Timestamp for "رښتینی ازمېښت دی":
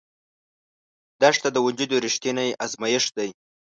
2.05-3.29